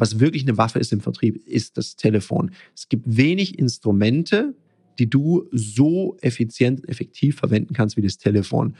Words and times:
Was 0.00 0.20
wirklich 0.20 0.44
eine 0.44 0.56
Waffe 0.56 0.78
ist 0.78 0.92
im 0.92 1.00
Vertrieb, 1.00 1.44
ist 1.44 1.76
das 1.76 1.96
Telefon. 1.96 2.52
Es 2.72 2.88
gibt 2.88 3.02
wenig 3.04 3.58
Instrumente, 3.58 4.54
die 5.00 5.10
du 5.10 5.48
so 5.50 6.16
effizient 6.20 6.80
und 6.80 6.88
effektiv 6.88 7.36
verwenden 7.36 7.74
kannst 7.74 7.96
wie 7.96 8.02
das 8.02 8.16
Telefon. 8.16 8.76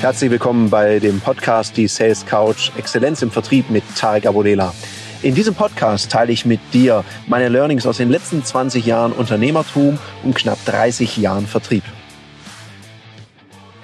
Herzlich 0.00 0.32
willkommen 0.32 0.68
bei 0.68 0.98
dem 0.98 1.20
Podcast 1.20 1.76
Die 1.76 1.86
Sales 1.86 2.26
Couch 2.26 2.72
Exzellenz 2.76 3.22
im 3.22 3.30
Vertrieb 3.30 3.70
mit 3.70 3.84
Tarek 3.96 4.26
Abodela. 4.26 4.74
In 5.22 5.36
diesem 5.36 5.54
Podcast 5.54 6.10
teile 6.10 6.32
ich 6.32 6.44
mit 6.44 6.58
dir 6.72 7.04
meine 7.28 7.48
Learnings 7.48 7.86
aus 7.86 7.98
den 7.98 8.10
letzten 8.10 8.42
20 8.42 8.84
Jahren 8.84 9.12
Unternehmertum 9.12 10.00
und 10.24 10.34
knapp 10.34 10.58
30 10.64 11.18
Jahren 11.18 11.46
Vertrieb. 11.46 11.84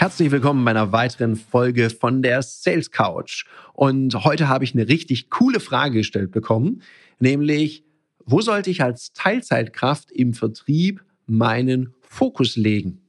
Herzlich 0.01 0.31
willkommen 0.31 0.65
bei 0.65 0.71
einer 0.71 0.93
weiteren 0.93 1.37
Folge 1.37 1.91
von 1.91 2.23
der 2.23 2.41
Sales 2.41 2.91
Couch. 2.91 3.45
Und 3.75 4.15
heute 4.25 4.49
habe 4.49 4.65
ich 4.65 4.73
eine 4.73 4.89
richtig 4.89 5.29
coole 5.29 5.61
Frage 5.61 5.99
gestellt 5.99 6.31
bekommen, 6.31 6.81
nämlich, 7.19 7.85
wo 8.25 8.41
sollte 8.41 8.71
ich 8.71 8.83
als 8.83 9.13
Teilzeitkraft 9.13 10.11
im 10.11 10.33
Vertrieb 10.33 11.05
meinen 11.27 11.93
Fokus 12.01 12.57
legen? 12.57 13.03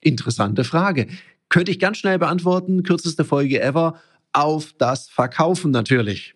Interessante 0.00 0.64
Frage. 0.64 1.06
Könnte 1.50 1.70
ich 1.70 1.78
ganz 1.78 1.98
schnell 1.98 2.18
beantworten, 2.18 2.82
kürzeste 2.82 3.26
Folge 3.26 3.60
ever, 3.60 4.00
auf 4.32 4.72
das 4.78 5.10
Verkaufen 5.10 5.70
natürlich. 5.70 6.34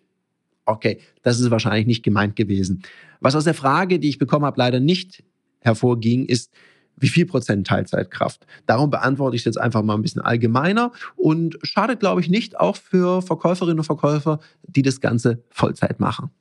Okay, 0.65 0.99
das 1.23 1.39
ist 1.39 1.49
wahrscheinlich 1.49 1.87
nicht 1.87 2.03
gemeint 2.03 2.35
gewesen. 2.35 2.83
Was 3.19 3.33
aus 3.33 3.45
der 3.45 3.55
Frage, 3.55 3.97
die 3.97 4.09
ich 4.09 4.19
bekommen 4.19 4.45
habe, 4.45 4.59
leider 4.59 4.79
nicht 4.79 5.23
hervorging, 5.61 6.27
ist, 6.27 6.53
wie 6.99 7.07
viel 7.07 7.25
Prozent 7.25 7.67
Teilzeitkraft? 7.67 8.45
Darum 8.65 8.89
beantworte 8.89 9.35
ich 9.35 9.45
jetzt 9.45 9.59
einfach 9.59 9.83
mal 9.83 9.95
ein 9.95 10.01
bisschen 10.01 10.21
allgemeiner 10.21 10.91
und 11.15 11.57
schadet, 11.63 11.99
glaube 11.99 12.21
ich, 12.21 12.29
nicht 12.29 12.59
auch 12.59 12.75
für 12.75 13.21
Verkäuferinnen 13.21 13.79
und 13.79 13.85
Verkäufer, 13.85 14.39
die 14.63 14.81
das 14.81 15.01
Ganze 15.01 15.43
Vollzeit 15.49 15.99
machen. 15.99 16.31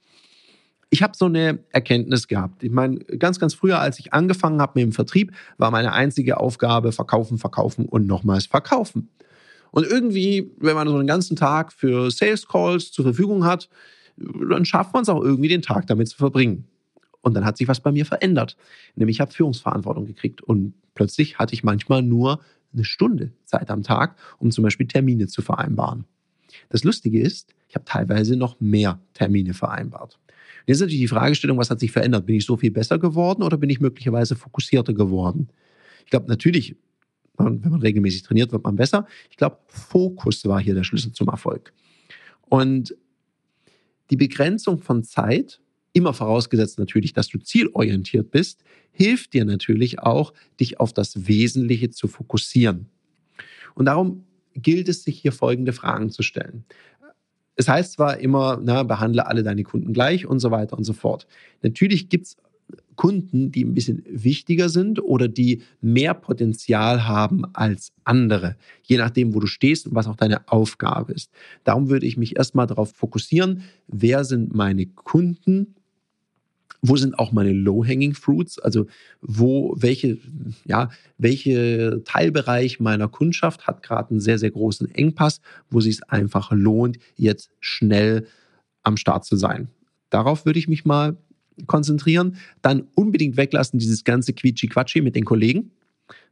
Ich 0.90 1.02
habe 1.02 1.12
so 1.16 1.26
eine 1.26 1.58
Erkenntnis 1.70 2.28
gehabt. 2.28 2.62
Ich 2.62 2.70
meine, 2.70 2.98
ganz, 2.98 3.38
ganz 3.38 3.54
früher, 3.54 3.78
als 3.78 3.98
ich 3.98 4.14
angefangen 4.14 4.60
habe 4.60 4.72
mit 4.76 4.84
dem 4.84 4.92
Vertrieb, 4.92 5.32
war 5.58 5.70
meine 5.70 5.92
einzige 5.92 6.38
Aufgabe 6.38 6.92
verkaufen, 6.92 7.38
verkaufen 7.38 7.84
und 7.84 8.06
nochmals 8.06 8.46
verkaufen. 8.46 9.10
Und 9.70 9.86
irgendwie, 9.86 10.50
wenn 10.58 10.74
man 10.74 10.88
so 10.88 10.96
einen 10.96 11.06
ganzen 11.06 11.36
Tag 11.36 11.72
für 11.72 12.10
Sales 12.10 12.48
Calls 12.48 12.90
zur 12.90 13.04
Verfügung 13.04 13.44
hat, 13.44 13.68
dann 14.16 14.64
schafft 14.64 14.94
man 14.94 15.02
es 15.02 15.08
auch 15.08 15.22
irgendwie, 15.22 15.48
den 15.48 15.62
Tag 15.62 15.86
damit 15.86 16.08
zu 16.08 16.16
verbringen. 16.16 16.64
Und 17.20 17.34
dann 17.34 17.44
hat 17.44 17.56
sich 17.56 17.68
was 17.68 17.80
bei 17.80 17.92
mir 17.92 18.06
verändert. 18.06 18.56
Nämlich 18.94 19.16
ich 19.16 19.20
habe 19.20 19.32
Führungsverantwortung 19.32 20.06
gekriegt 20.06 20.42
und 20.42 20.74
plötzlich 20.94 21.38
hatte 21.38 21.54
ich 21.54 21.64
manchmal 21.64 22.02
nur 22.02 22.40
eine 22.72 22.84
Stunde 22.84 23.32
Zeit 23.44 23.70
am 23.70 23.82
Tag, 23.82 24.16
um 24.38 24.50
zum 24.50 24.62
Beispiel 24.62 24.86
Termine 24.86 25.26
zu 25.26 25.42
vereinbaren. 25.42 26.04
Das 26.68 26.84
Lustige 26.84 27.20
ist, 27.20 27.54
ich 27.68 27.74
habe 27.74 27.84
teilweise 27.84 28.36
noch 28.36 28.60
mehr 28.60 29.00
Termine 29.14 29.54
vereinbart. 29.54 30.18
Jetzt 30.66 30.76
ist 30.76 30.80
natürlich 30.82 31.00
die 31.00 31.08
Fragestellung, 31.08 31.58
was 31.58 31.70
hat 31.70 31.80
sich 31.80 31.92
verändert? 31.92 32.26
Bin 32.26 32.36
ich 32.36 32.44
so 32.44 32.56
viel 32.56 32.70
besser 32.70 32.98
geworden 32.98 33.42
oder 33.42 33.56
bin 33.56 33.70
ich 33.70 33.80
möglicherweise 33.80 34.36
fokussierter 34.36 34.92
geworden? 34.92 35.48
Ich 36.04 36.10
glaube, 36.10 36.28
natürlich, 36.28 36.76
wenn 37.38 37.60
man 37.60 37.80
regelmäßig 37.80 38.22
trainiert, 38.22 38.52
wird 38.52 38.64
man 38.64 38.76
besser. 38.76 39.06
Ich 39.30 39.36
glaube, 39.36 39.58
Fokus 39.66 40.44
war 40.44 40.60
hier 40.60 40.74
der 40.74 40.84
Schlüssel 40.84 41.12
zum 41.12 41.28
Erfolg. 41.28 41.72
Und 42.48 42.94
die 44.10 44.16
Begrenzung 44.16 44.78
von 44.78 45.04
Zeit 45.04 45.60
immer 45.92 46.12
vorausgesetzt 46.12 46.78
natürlich, 46.78 47.12
dass 47.12 47.28
du 47.28 47.38
zielorientiert 47.38 48.30
bist, 48.30 48.62
hilft 48.90 49.32
dir 49.32 49.44
natürlich 49.44 50.00
auch, 50.00 50.32
dich 50.60 50.80
auf 50.80 50.92
das 50.92 51.26
Wesentliche 51.26 51.90
zu 51.90 52.08
fokussieren. 52.08 52.86
Und 53.74 53.86
darum 53.86 54.24
gilt 54.54 54.88
es, 54.88 55.04
sich 55.04 55.20
hier 55.20 55.32
folgende 55.32 55.72
Fragen 55.72 56.10
zu 56.10 56.22
stellen. 56.22 56.64
Es 57.56 57.68
heißt 57.68 57.92
zwar 57.92 58.18
immer, 58.18 58.60
na, 58.62 58.82
behandle 58.84 59.26
alle 59.26 59.42
deine 59.42 59.64
Kunden 59.64 59.92
gleich 59.92 60.26
und 60.26 60.38
so 60.40 60.50
weiter 60.50 60.76
und 60.76 60.84
so 60.84 60.92
fort. 60.92 61.26
Natürlich 61.62 62.08
gibt 62.08 62.26
es 62.26 62.36
Kunden, 62.96 63.52
die 63.52 63.64
ein 63.64 63.74
bisschen 63.74 64.02
wichtiger 64.08 64.68
sind 64.68 65.00
oder 65.00 65.28
die 65.28 65.62
mehr 65.80 66.14
Potenzial 66.14 67.06
haben 67.06 67.44
als 67.54 67.92
andere, 68.04 68.56
je 68.82 68.98
nachdem, 68.98 69.34
wo 69.34 69.40
du 69.40 69.46
stehst 69.46 69.86
und 69.86 69.94
was 69.94 70.08
auch 70.08 70.16
deine 70.16 70.48
Aufgabe 70.48 71.12
ist. 71.12 71.30
Darum 71.64 71.88
würde 71.88 72.06
ich 72.06 72.16
mich 72.16 72.36
erstmal 72.36 72.66
darauf 72.66 72.92
fokussieren, 72.92 73.62
wer 73.86 74.24
sind 74.24 74.54
meine 74.54 74.86
Kunden 74.86 75.76
wo 76.80 76.96
sind 76.96 77.18
auch 77.18 77.32
meine 77.32 77.52
Low-Hanging 77.52 78.14
Fruits? 78.14 78.58
Also 78.58 78.86
wo, 79.20 79.74
welche, 79.76 80.18
ja, 80.64 80.90
welche 81.18 82.02
Teilbereich 82.04 82.80
meiner 82.80 83.08
Kundschaft 83.08 83.66
hat 83.66 83.82
gerade 83.82 84.10
einen 84.10 84.20
sehr, 84.20 84.38
sehr 84.38 84.50
großen 84.50 84.94
Engpass, 84.94 85.40
wo 85.70 85.80
sich 85.80 85.96
es 85.96 86.02
einfach 86.04 86.52
lohnt, 86.52 86.98
jetzt 87.16 87.50
schnell 87.60 88.26
am 88.82 88.96
Start 88.96 89.24
zu 89.24 89.36
sein. 89.36 89.68
Darauf 90.10 90.46
würde 90.46 90.58
ich 90.58 90.68
mich 90.68 90.84
mal 90.84 91.16
konzentrieren. 91.66 92.36
Dann 92.62 92.86
unbedingt 92.94 93.36
weglassen 93.36 93.78
dieses 93.78 94.04
ganze 94.04 94.32
Quietschi-Quatschi 94.32 95.02
mit 95.02 95.16
den 95.16 95.24
Kollegen 95.24 95.72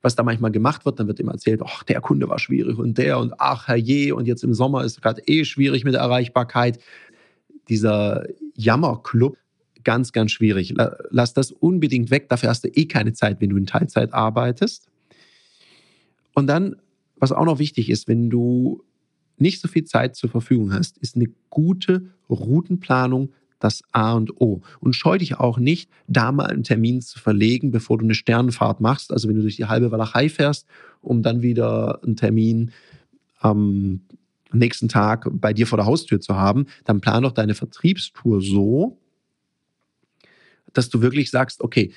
was 0.03 0.15
da 0.15 0.23
manchmal 0.23 0.53
gemacht 0.53 0.84
wird, 0.84 1.01
dann 1.01 1.09
wird 1.09 1.21
immer 1.21 1.33
erzählt, 1.33 1.61
ach, 1.65 1.83
der 1.83 2.01
Kunde 2.01 2.28
war 2.28 2.39
schwierig 2.39 2.78
und 2.78 2.99
der 2.99 3.19
und 3.19 3.34
ach, 3.39 3.69
herrje, 3.69 4.15
und 4.15 4.27
jetzt 4.27 4.45
im 4.45 4.55
Sommer 4.55 4.84
ist 4.84 5.03
gerade 5.03 5.23
eh 5.27 5.45
schwierig 5.45 5.84
mit 5.84 5.95
der 5.95 6.01
Erreichbarkeit. 6.01 6.78
Dieser 7.69 8.25
Jammerclub, 8.55 9.37
ganz, 9.86 10.10
ganz 10.10 10.32
schwierig. 10.32 10.74
Lass 11.10 11.32
das 11.32 11.52
unbedingt 11.52 12.10
weg. 12.10 12.28
Dafür 12.28 12.48
hast 12.48 12.64
du 12.64 12.69
eh 12.69 12.86
keine 12.86 13.12
Zeit, 13.12 13.41
wenn 13.41 13.50
du 13.50 13.56
in 13.56 13.66
Teilzeit 13.66 14.12
arbeitest. 14.12 14.88
Und 16.34 16.48
dann, 16.48 16.74
was 17.16 17.30
auch 17.30 17.44
noch 17.44 17.60
wichtig 17.60 17.88
ist, 17.88 18.08
wenn 18.08 18.28
du 18.28 18.82
nicht 19.38 19.60
so 19.60 19.69
viel 19.69 19.84
Zeit 19.84 20.16
zur 20.16 20.28
Verfügung 20.28 20.72
hast, 20.72 20.98
ist 20.98 21.14
eine 21.14 21.28
gute 21.50 22.10
Routenplanung 22.28 23.32
das 23.60 23.82
A 23.92 24.14
und 24.14 24.41
O. 24.41 24.60
Und 24.80 24.94
scheu 24.94 25.19
dich 25.19 25.38
auch 25.38 25.58
nicht, 25.58 25.88
da 26.08 26.32
mal 26.32 26.47
einen 26.47 26.64
Termin 26.64 27.00
zu 27.00 27.20
verlegen, 27.20 27.70
bevor 27.70 27.97
du 27.97 28.04
eine 28.04 28.14
Sternenfahrt 28.14 28.80
machst. 28.80 29.12
Also 29.12 29.28
wenn 29.28 29.36
du 29.36 29.42
durch 29.42 29.56
die 29.56 29.66
halbe 29.66 29.92
Walachei 29.92 30.28
fährst, 30.28 30.66
um 31.00 31.22
dann 31.22 31.42
wieder 31.42 32.03
einen 32.03 32.16
Termin 32.16 32.72
am 33.38 34.00
nächsten 34.53 34.88
Tag 34.88 35.28
bei 35.30 35.53
dir 35.53 35.68
vor 35.68 35.78
der 35.78 35.86
Haustür 35.86 36.20
zu 36.20 36.34
haben, 36.34 36.66
dann 36.84 37.00
plan 37.00 37.22
doch 37.22 37.32
deine 37.32 37.54
Vertriebstour 37.54 38.42
so, 38.42 38.98
dass 40.76 40.88
du 40.88 41.00
wirklich 41.00 41.31
sagst, 41.31 41.60
okay, 41.60 41.92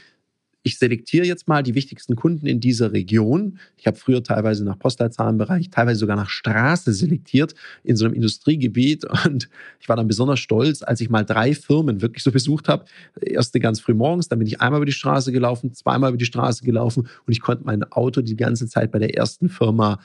ich 0.62 0.78
selektiere 0.78 1.25
jetzt 1.25 1.47
mal 1.47 1.63
die 1.63 1.73
wichtigsten 1.73 2.16
Kunden 2.16 2.45
in 2.45 2.59
dieser 2.59 2.91
Region. 2.91 3.59
Ich 3.78 3.88
habe 3.88 3.97
früher 3.97 4.22
teilweise 4.23 4.66
nach 4.66 4.78
Postleitzahlenbereich, 4.78 5.69
teilweise 5.69 6.00
sogar 6.00 6.17
nach 6.17 6.29
Straße 6.29 6.91
selektiert 6.94 7.56
in 7.84 7.95
so 7.95 8.06
einem 8.06 8.13
Industriegebiet. 8.13 9.06
Und 9.25 9.50
ich 9.79 9.88
war 9.88 9.95
dann 9.95 10.07
besonders 10.07 10.39
stolz, 10.39 10.84
als 10.84 11.00
ich 11.00 11.09
mal 11.09 11.23
drei 11.23 11.53
Firmen 11.53 12.01
wirklich 12.01 12.23
so 12.23 12.31
besucht 12.31 12.68
habe. 12.68 12.85
Erste 13.22 13.59
ganz 13.59 13.79
früh 13.79 13.94
morgens, 13.94 14.28
dann 14.28 14.39
bin 14.39 14.47
ich 14.47 14.59
einmal 14.59 14.79
über 14.79 14.85
die 14.85 14.91
Straße 14.91 15.31
gelaufen, 15.31 15.73
zweimal 15.73 16.09
über 16.09 16.18
die 16.18 16.25
Straße 16.25 16.66
gelaufen 16.66 17.07
und 17.25 17.31
ich 17.31 17.39
konnte 17.39 17.63
mein 17.63 17.84
Auto 17.91 18.22
die 18.22 18.35
ganze 18.35 18.68
Zeit 18.68 18.91
bei 18.91 19.00
der 19.00 19.16
ersten 19.16 19.47
Firma 19.47 20.00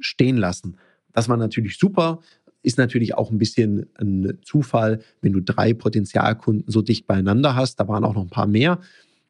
stehen 0.00 0.36
lassen. 0.36 0.76
Das 1.12 1.28
war 1.28 1.36
natürlich 1.36 1.78
super. 1.78 2.20
Ist 2.62 2.78
natürlich 2.78 3.14
auch 3.14 3.30
ein 3.30 3.38
bisschen 3.38 3.86
ein 3.98 4.38
Zufall, 4.42 5.00
wenn 5.20 5.32
du 5.32 5.40
drei 5.40 5.74
Potenzialkunden 5.74 6.70
so 6.70 6.82
dicht 6.82 7.06
beieinander 7.06 7.56
hast. 7.56 7.80
Da 7.80 7.88
waren 7.88 8.04
auch 8.04 8.14
noch 8.14 8.22
ein 8.22 8.30
paar 8.30 8.46
mehr. 8.46 8.78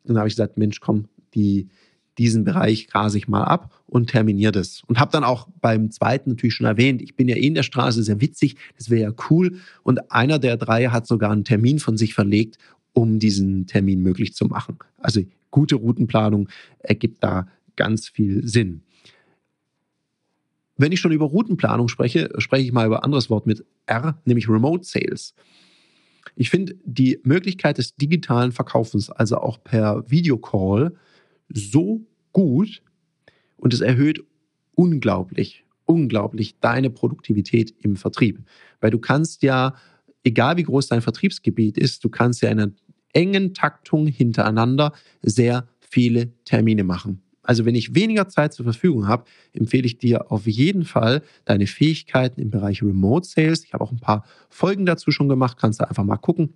Dann 0.04 0.19
habe 0.19 0.28
ich 0.28 0.34
gesagt, 0.34 0.59
Mensch, 0.59 0.81
komm, 0.81 1.09
die, 1.34 1.69
diesen 2.19 2.44
Bereich 2.44 2.88
grase 2.88 3.19
ich 3.19 3.28
mal 3.28 3.44
ab 3.44 3.82
und 3.87 4.10
terminiere 4.10 4.53
das. 4.53 4.82
Und 4.87 4.98
habe 4.98 5.12
dann 5.12 5.25
auch 5.25 5.48
beim 5.60 5.91
zweiten 5.91 6.31
natürlich 6.31 6.54
schon 6.54 6.66
erwähnt, 6.66 7.00
ich 7.00 7.16
bin 7.16 7.28
ja 7.28 7.37
eh 7.37 7.47
in 7.47 7.54
der 7.54 7.62
Straße, 7.62 8.03
sehr 8.03 8.20
witzig, 8.20 8.56
das 8.76 8.91
wäre 8.91 9.10
ja 9.10 9.15
cool. 9.31 9.56
Und 9.82 10.10
einer 10.12 10.38
der 10.38 10.56
drei 10.56 10.87
hat 10.87 11.06
sogar 11.06 11.31
einen 11.31 11.44
Termin 11.44 11.78
von 11.78 11.97
sich 11.97 12.14
verlegt, 12.14 12.59
um 12.93 13.19
diesen 13.19 13.66
Termin 13.66 14.03
möglich 14.03 14.34
zu 14.34 14.47
machen. 14.47 14.78
Also 14.99 15.22
gute 15.50 15.76
Routenplanung 15.76 16.49
ergibt 16.81 17.22
da 17.25 17.49
ganz 17.76 18.09
viel 18.09 18.47
Sinn. 18.47 18.82
Wenn 20.76 20.92
ich 20.92 21.00
schon 21.00 21.12
über 21.12 21.26
Routenplanung 21.26 21.88
spreche, 21.88 22.30
spreche 22.38 22.64
ich 22.64 22.72
mal 22.72 22.86
über 22.86 23.00
ein 23.00 23.04
anderes 23.04 23.30
Wort 23.30 23.46
mit 23.46 23.64
R, 23.86 24.20
nämlich 24.24 24.48
Remote 24.48 24.84
Sales. 24.84 25.34
Ich 26.36 26.50
finde 26.50 26.76
die 26.84 27.20
Möglichkeit 27.24 27.78
des 27.78 27.96
digitalen 27.96 28.52
Verkaufens, 28.52 29.10
also 29.10 29.36
auch 29.36 29.62
per 29.62 30.08
Videocall, 30.10 30.94
so 31.52 32.06
gut 32.32 32.82
und 33.56 33.74
es 33.74 33.80
erhöht 33.80 34.24
unglaublich, 34.74 35.64
unglaublich 35.84 36.58
deine 36.60 36.90
Produktivität 36.90 37.74
im 37.80 37.96
Vertrieb. 37.96 38.40
Weil 38.80 38.90
du 38.90 38.98
kannst 38.98 39.42
ja, 39.42 39.74
egal 40.24 40.56
wie 40.56 40.62
groß 40.62 40.88
dein 40.88 41.02
Vertriebsgebiet 41.02 41.76
ist, 41.76 42.02
du 42.04 42.08
kannst 42.08 42.40
ja 42.42 42.50
in 42.50 42.60
einer 42.60 42.72
engen 43.12 43.52
Taktung 43.52 44.06
hintereinander 44.06 44.92
sehr 45.20 45.69
viele 45.80 46.32
Termine 46.44 46.84
machen. 46.84 47.22
Also 47.43 47.65
wenn 47.65 47.75
ich 47.75 47.94
weniger 47.94 48.29
Zeit 48.29 48.53
zur 48.53 48.65
Verfügung 48.65 49.09
habe, 49.09 49.25
empfehle 49.53 49.87
ich 49.87 49.99
dir 49.99 50.31
auf 50.31 50.47
jeden 50.47 50.85
Fall 50.85 51.23
deine 51.44 51.67
Fähigkeiten 51.67 52.41
im 52.41 52.50
Bereich 52.50 52.83
Remote 52.83 53.27
Sales. 53.27 53.65
Ich 53.65 53.73
habe 53.73 53.83
auch 53.83 53.93
ein 53.93 53.99
paar 53.99 54.25
Folgen 54.49 54.87
dazu 54.87 55.11
schon 55.11 55.29
gemacht, 55.29 55.59
kannst 55.59 55.81
du 55.81 55.89
einfach 55.89 56.05
mal 56.05 56.17
gucken. 56.17 56.55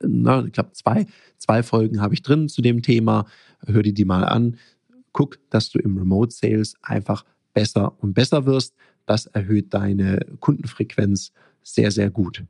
Na, 0.00 0.44
ich 0.44 0.52
glaube, 0.52 0.72
zwei, 0.72 1.06
zwei 1.38 1.62
Folgen 1.62 2.00
habe 2.00 2.14
ich 2.14 2.22
drin 2.22 2.48
zu 2.48 2.62
dem 2.62 2.82
Thema. 2.82 3.26
Hör 3.66 3.82
dir 3.82 3.94
die 3.94 4.04
mal 4.04 4.24
an. 4.24 4.56
guck, 5.12 5.38
dass 5.50 5.68
du 5.68 5.78
im 5.78 5.98
Remote 5.98 6.32
Sales 6.32 6.74
einfach 6.80 7.24
besser 7.52 8.00
und 8.00 8.14
besser 8.14 8.46
wirst. 8.46 8.74
Das 9.04 9.26
erhöht 9.26 9.74
deine 9.74 10.24
Kundenfrequenz 10.40 11.32
sehr, 11.62 11.90
sehr 11.90 12.10
gut. 12.10 12.44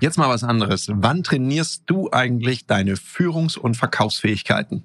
Jetzt 0.00 0.18
mal 0.18 0.28
was 0.28 0.44
anderes. 0.44 0.88
Wann 0.92 1.22
trainierst 1.22 1.84
du 1.86 2.10
eigentlich 2.12 2.66
deine 2.66 2.96
Führungs- 2.96 3.56
und 3.56 3.76
Verkaufsfähigkeiten? 3.76 4.84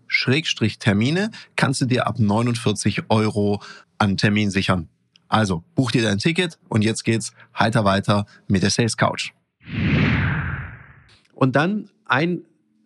Termine 0.79 1.31
kannst 1.55 1.81
du 1.81 1.85
dir 1.85 2.07
ab 2.07 2.19
49 2.19 3.03
Euro 3.09 3.61
an 3.97 4.17
Termin 4.17 4.51
sichern. 4.51 4.89
Also 5.27 5.63
buch 5.75 5.91
dir 5.91 6.01
dein 6.01 6.17
Ticket 6.17 6.59
und 6.67 6.83
jetzt 6.83 7.03
geht's 7.03 7.33
heiter 7.57 7.85
weiter 7.85 8.25
mit 8.47 8.63
der 8.63 8.69
Sales 8.69 8.97
Couch. 8.97 9.31
Und 11.33 11.55
dann 11.55 11.89
ein 12.05 12.41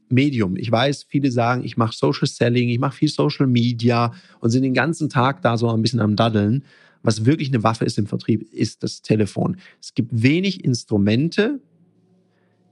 Medium. 0.10 0.56
Ich 0.56 0.72
weiß, 0.72 1.06
viele 1.10 1.32
sagen, 1.32 1.64
ich 1.64 1.78
mache 1.78 1.96
Social 1.96 2.28
Selling, 2.28 2.70
ich 2.70 2.80
mache 2.80 2.96
viel 2.98 3.10
Social 3.10 3.48
Media 3.48 4.14
und 4.40 4.52
sind 4.52 4.62
den 4.62 4.74
ganzen 4.74 5.10
Tag 5.10 5.42
da 5.42 5.58
so 5.58 5.70
ein 5.70 5.82
bisschen 5.82 6.00
am 6.00 6.16
Daddeln. 6.16 6.64
Was 7.02 7.26
wirklich 7.26 7.50
eine 7.50 7.64
Waffe 7.64 7.86
ist 7.86 7.98
im 7.98 8.08
Vertrieb, 8.08 8.42
ist 8.52 8.84
das 8.84 9.02
Telefon. 9.02 9.58
Es 9.82 9.94
gibt 9.94 10.10
wenig 10.12 10.64
Instrumente, 10.64 11.60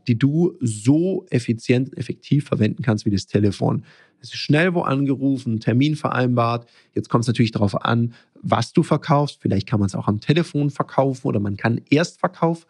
die 0.07 0.17
du 0.17 0.57
so 0.59 1.25
effizient 1.29 1.89
und 1.89 1.97
effektiv 1.97 2.45
verwenden 2.45 2.83
kannst 2.83 3.05
wie 3.05 3.11
das 3.11 3.25
Telefon. 3.25 3.83
Es 4.23 4.29
ist 4.29 4.39
schnell 4.39 4.73
wo 4.73 4.81
angerufen, 4.81 5.59
Termin 5.59 5.97
vereinbart. 5.97 6.69
Jetzt 6.95 7.09
kommt 7.09 7.25
es 7.25 7.27
natürlich 7.27 7.51
darauf 7.51 7.83
an, 7.83 8.13
was 8.41 8.71
du 8.71 8.81
verkaufst. 8.81 9.39
Vielleicht 9.41 9.67
kann 9.67 9.81
man 9.81 9.87
es 9.87 9.95
auch 9.95 10.07
am 10.07 10.21
Telefon 10.21 10.69
verkaufen 10.69 11.27
oder 11.27 11.41
man 11.41 11.57
kann 11.57 11.81
Erstverkauf 11.89 12.65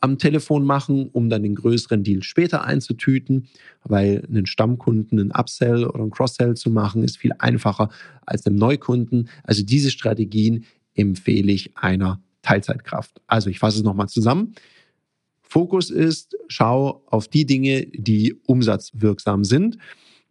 am 0.00 0.18
Telefon 0.18 0.64
machen, 0.64 1.08
um 1.12 1.30
dann 1.30 1.44
den 1.44 1.54
größeren 1.54 2.02
Deal 2.02 2.24
später 2.24 2.64
einzutüten, 2.64 3.46
weil 3.84 4.26
einen 4.28 4.46
Stammkunden 4.46 5.20
einen 5.20 5.30
Upsell 5.30 5.84
oder 5.84 6.00
einen 6.00 6.10
Cross-Sell 6.10 6.54
zu 6.54 6.70
machen, 6.70 7.04
ist 7.04 7.18
viel 7.18 7.32
einfacher 7.38 7.88
als 8.26 8.44
einem 8.44 8.56
Neukunden. 8.56 9.28
Also 9.44 9.62
diese 9.62 9.92
Strategien 9.92 10.64
empfehle 10.94 11.52
ich 11.52 11.76
einer 11.76 12.20
Teilzeitkraft. 12.42 13.20
Also 13.28 13.48
ich 13.48 13.60
fasse 13.60 13.78
es 13.78 13.84
nochmal 13.84 14.08
zusammen. 14.08 14.54
Fokus 15.40 15.90
ist, 15.90 16.36
schau 16.48 17.04
auf 17.06 17.28
die 17.28 17.46
Dinge, 17.46 17.86
die 17.86 18.34
umsatzwirksam 18.46 19.44
sind. 19.44 19.78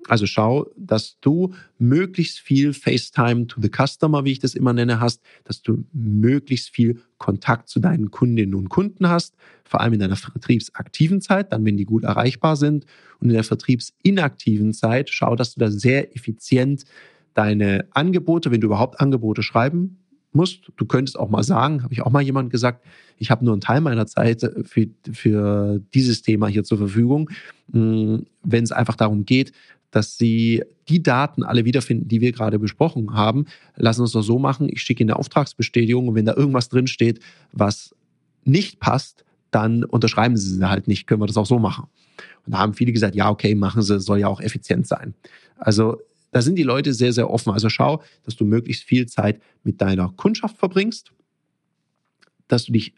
Also 0.08 0.28
schau, 0.28 0.68
dass 0.78 1.20
du 1.20 1.54
möglichst 1.80 2.40
viel 2.40 2.74
FaceTime 2.74 3.48
to 3.48 3.60
the 3.62 3.70
Customer, 3.70 4.24
wie 4.24 4.34
ich 4.34 4.40
das 4.40 4.54
immer 4.54 4.74
nenne, 4.74 5.00
hast, 5.00 5.22
dass 5.44 5.62
du 5.62 5.84
möglichst 5.94 6.70
viel 6.70 7.02
Kontakt 7.18 7.70
zu 7.70 7.80
deinen 7.80 8.12
Kundinnen 8.12 8.54
und 8.54 8.70
Kunden 8.70 9.10
hast, 9.10 9.36
vor 9.64 9.82
allem 9.82 9.94
in 9.94 10.00
deiner 10.00 10.16
vertriebsaktiven 10.16 11.22
Zeit, 11.22 11.52
dann 11.52 11.66
wenn 11.66 11.78
die 11.78 11.86
gut 11.86 12.04
erreichbar 12.04 12.56
sind. 12.56 12.86
Und 13.20 13.30
in 13.30 13.34
der 13.34 13.44
vertriebsinaktiven 13.44 14.74
Zeit 14.74 15.10
schau, 15.10 15.36
dass 15.36 15.56
du 15.56 15.60
da 15.60 15.72
sehr 15.72 16.16
effizient 16.16 16.84
deine 17.34 17.88
Angebote, 17.92 18.52
wenn 18.52 18.62
du 18.62 18.68
überhaupt 18.68 19.00
Angebote 19.00 19.42
schreiben 19.42 19.98
musst. 20.36 20.72
Du 20.76 20.86
könntest 20.86 21.18
auch 21.18 21.30
mal 21.30 21.44
sagen, 21.44 21.82
habe 21.82 21.94
ich 21.94 22.02
auch 22.02 22.12
mal 22.12 22.22
jemand 22.22 22.52
gesagt, 22.52 22.86
ich 23.18 23.32
habe 23.32 23.44
nur 23.44 23.54
einen 23.54 23.62
Teil 23.62 23.82
meiner 23.82 24.06
Zeit 24.06 24.42
für, 24.64 24.88
für 25.12 25.82
dieses 25.94 26.22
Thema 26.22 26.48
hier 26.48 26.64
zur 26.64 26.78
Verfügung. 26.78 27.30
Hm, 27.72 28.26
wenn 28.44 28.64
es 28.64 28.72
einfach 28.72 28.96
darum 28.96 29.26
geht, 29.26 29.54
dass 29.96 30.18
Sie 30.18 30.62
die 30.90 31.02
Daten 31.02 31.42
alle 31.44 31.64
wiederfinden, 31.64 32.10
die 32.10 32.20
wir 32.20 32.34
gerade 32.34 32.60
besprochen 32.60 33.14
haben. 33.14 33.46
Lassen 33.78 34.02
uns 34.02 34.12
doch 34.12 34.24
so 34.24 34.38
machen. 34.38 34.68
Ich 34.68 34.82
schicke 34.82 35.02
Ihnen 35.02 35.12
eine 35.12 35.18
Auftragsbestätigung 35.18 36.10
und 36.10 36.16
wenn 36.16 36.26
da 36.26 36.36
irgendwas 36.36 36.68
drinsteht, 36.68 37.22
was 37.54 37.96
nicht 38.44 38.82
passt, 38.82 39.24
dann 39.52 39.86
unterschreiben 39.86 40.36
Sie 40.36 40.54
sie 40.54 40.70
halt 40.70 40.90
nicht. 40.90 41.08
Können 41.08 41.22
wir 41.22 41.28
das 41.28 41.38
auch 41.38 41.46
so 41.46 41.60
machen? 41.60 41.88
Und 42.46 42.52
da 42.52 42.58
haben 42.58 42.74
viele 42.74 42.92
gesagt, 42.92 43.16
ja, 43.16 43.30
okay, 43.30 43.56
machen 43.56 43.84
Sie, 43.84 44.02
soll 44.02 44.20
ja 44.20 44.28
auch 44.28 44.42
effizient 44.42 44.86
sein. 44.86 45.14
Also 45.56 46.02
da 46.34 46.42
sind 46.42 46.58
die 46.58 46.64
Leute 46.64 46.94
sehr, 46.94 47.14
sehr 47.14 47.30
offen. 47.30 47.54
Also 47.54 47.70
schau, 47.70 48.04
dass 48.26 48.36
du 48.36 48.44
möglichst 48.44 48.84
viel 48.84 49.06
Zeit 49.06 49.42
mit 49.64 49.80
deiner 49.80 50.10
Kundschaft 50.18 50.58
verbringst, 50.58 51.14
dass 52.50 52.66
du 52.66 52.74
dich 52.74 52.94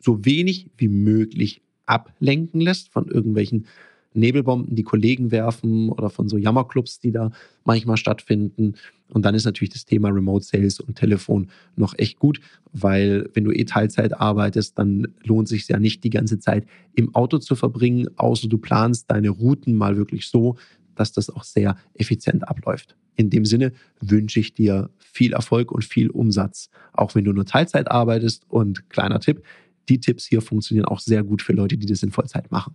so 0.00 0.24
wenig 0.24 0.68
wie 0.76 0.88
möglich 0.88 1.62
ablenken 1.86 2.60
lässt 2.60 2.88
von 2.88 3.06
irgendwelchen 3.06 3.68
Nebelbomben, 4.14 4.74
die 4.74 4.82
Kollegen 4.82 5.30
werfen 5.30 5.88
oder 5.88 6.10
von 6.10 6.28
so 6.28 6.36
Jammerclubs, 6.36 7.00
die 7.00 7.12
da 7.12 7.30
manchmal 7.64 7.96
stattfinden. 7.96 8.74
Und 9.08 9.24
dann 9.24 9.34
ist 9.34 9.44
natürlich 9.44 9.72
das 9.72 9.84
Thema 9.84 10.08
Remote 10.08 10.44
Sales 10.44 10.80
und 10.80 10.96
Telefon 10.96 11.48
noch 11.76 11.94
echt 11.98 12.18
gut, 12.18 12.40
weil 12.72 13.28
wenn 13.34 13.44
du 13.44 13.52
eh 13.52 13.64
Teilzeit 13.64 14.18
arbeitest, 14.18 14.78
dann 14.78 15.08
lohnt 15.24 15.48
sich 15.48 15.68
ja 15.68 15.78
nicht 15.78 16.02
die 16.04 16.10
ganze 16.10 16.38
Zeit 16.38 16.66
im 16.94 17.14
Auto 17.14 17.38
zu 17.38 17.54
verbringen, 17.54 18.08
außer 18.16 18.48
du 18.48 18.58
planst 18.58 19.10
deine 19.10 19.30
Routen 19.30 19.74
mal 19.74 19.96
wirklich 19.96 20.26
so, 20.26 20.56
dass 20.94 21.12
das 21.12 21.30
auch 21.30 21.44
sehr 21.44 21.76
effizient 21.94 22.48
abläuft. 22.48 22.96
In 23.16 23.30
dem 23.30 23.44
Sinne 23.44 23.72
wünsche 24.00 24.40
ich 24.40 24.54
dir 24.54 24.90
viel 24.98 25.32
Erfolg 25.32 25.72
und 25.72 25.84
viel 25.84 26.08
Umsatz, 26.10 26.70
auch 26.92 27.14
wenn 27.14 27.24
du 27.24 27.32
nur 27.32 27.44
Teilzeit 27.44 27.90
arbeitest. 27.90 28.44
Und 28.48 28.88
kleiner 28.88 29.20
Tipp, 29.20 29.42
die 29.88 30.00
Tipps 30.00 30.24
hier 30.24 30.40
funktionieren 30.40 30.86
auch 30.86 31.00
sehr 31.00 31.22
gut 31.22 31.42
für 31.42 31.52
Leute, 31.52 31.76
die 31.76 31.86
das 31.86 32.02
in 32.02 32.10
Vollzeit 32.10 32.50
machen. 32.50 32.74